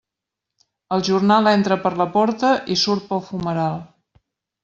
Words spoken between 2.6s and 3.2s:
i surt